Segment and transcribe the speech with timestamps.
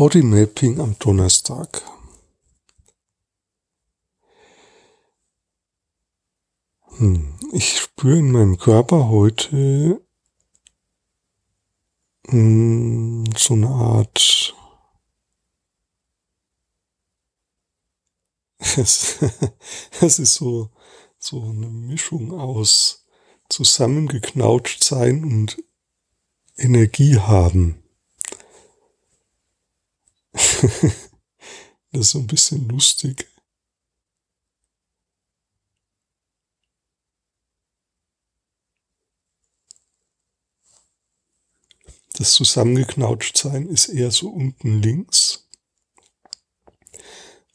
[0.00, 1.82] Bodymapping am Donnerstag.
[6.96, 10.02] Hm, ich spüre in meinem Körper heute
[12.28, 14.54] hm, so eine Art
[18.78, 19.18] es,
[20.00, 20.70] es ist so,
[21.18, 23.06] so eine Mischung aus
[23.50, 25.62] zusammengeknautscht sein und
[26.56, 27.79] Energie haben.
[31.92, 33.26] das ist so ein bisschen lustig.
[42.14, 45.48] Das Zusammengeknautschtsein ist eher so unten links.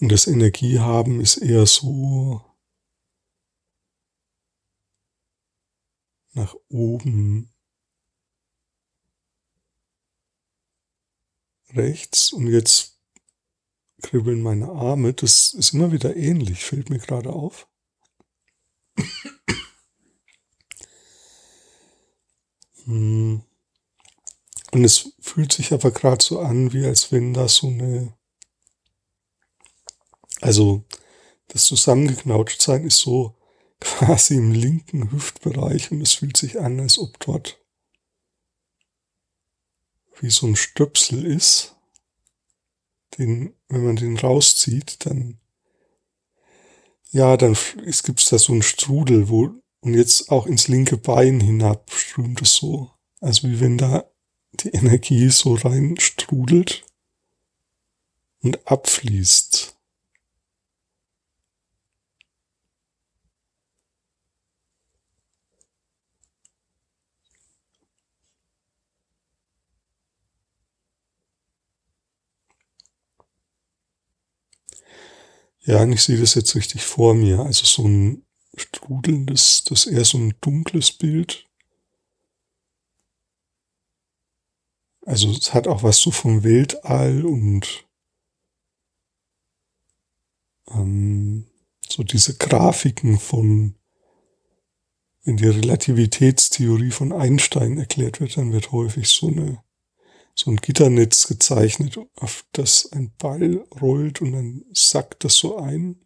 [0.00, 2.42] Und das Energiehaben ist eher so
[6.32, 7.52] nach oben
[11.74, 12.93] rechts und jetzt
[14.04, 15.14] kribbeln meine Arme.
[15.14, 17.66] Das ist immer wieder ähnlich, fällt mir gerade auf.
[22.84, 23.42] Hm.
[24.72, 28.14] Und es fühlt sich aber gerade so an, wie als wenn da so eine,
[30.40, 30.84] also
[31.48, 33.36] das Zusammengeknautschtsein ist so
[33.80, 37.60] quasi im linken Hüftbereich und es fühlt sich an, als ob dort
[40.20, 41.73] wie so ein Stöpsel ist,
[43.18, 45.38] den, wenn man den rauszieht, dann,
[47.10, 51.40] ja, dann es gibt da so einen Strudel, wo, und jetzt auch ins linke Bein
[51.40, 52.90] hinab strömt es so.
[53.20, 54.04] Also wie wenn da
[54.54, 56.84] die Energie so rein strudelt
[58.42, 59.73] und abfließt.
[75.66, 77.40] Ja, ich sehe das jetzt richtig vor mir.
[77.40, 78.24] Also so ein
[78.56, 81.46] strudelndes, das eher so ein dunkles Bild.
[85.06, 87.86] Also es hat auch was so vom Weltall und
[90.70, 91.46] ähm,
[91.88, 93.74] so diese Grafiken von,
[95.24, 99.62] wenn die Relativitätstheorie von Einstein erklärt wird, dann wird häufig so eine
[100.34, 106.00] so ein Gitternetz gezeichnet, auf das ein Ball rollt und dann sackt das so ein.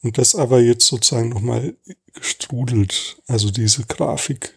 [0.00, 1.76] Und das aber jetzt sozusagen nochmal
[2.14, 4.54] gestrudelt, also diese Grafik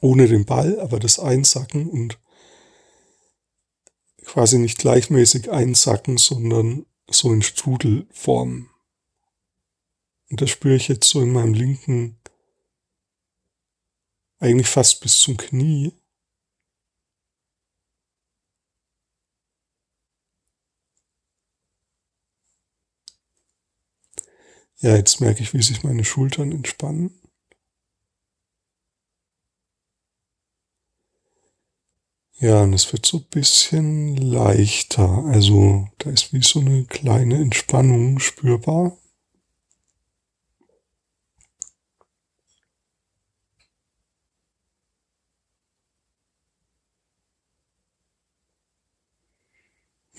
[0.00, 2.18] ohne den Ball, aber das Einsacken und
[4.24, 8.70] quasi nicht gleichmäßig einsacken, sondern so in Strudelform.
[10.30, 12.16] Und das spüre ich jetzt so in meinem linken,
[14.38, 15.92] eigentlich fast bis zum Knie.
[24.82, 27.18] Ja, jetzt merke ich, wie sich meine Schultern entspannen.
[32.40, 35.24] Ja, und es wird so ein bisschen leichter.
[35.26, 38.98] Also da ist wie so eine kleine Entspannung spürbar.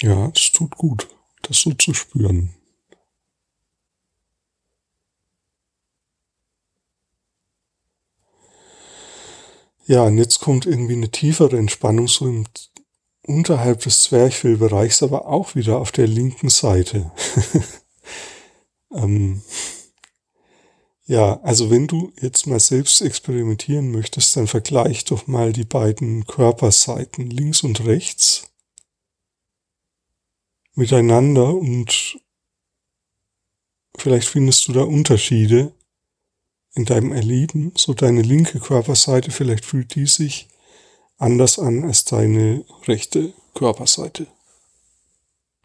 [0.01, 1.07] Ja, es tut gut,
[1.43, 2.53] das so zu spüren.
[9.91, 12.45] Ja, und jetzt kommt irgendwie eine tiefere Entspannung so im,
[13.27, 17.11] unterhalb des Zwerchfellbereichs, aber auch wieder auf der linken Seite.
[18.95, 19.41] ähm,
[21.07, 26.25] ja, also wenn du jetzt mal selbst experimentieren möchtest, dann vergleich doch mal die beiden
[26.25, 28.49] Körperseiten links und rechts
[30.73, 32.17] miteinander und
[33.97, 35.73] vielleicht findest du da Unterschiede
[36.73, 40.47] in deinem Erleben, so deine linke Körperseite, vielleicht fühlt die sich
[41.17, 44.27] anders an als deine rechte Körperseite.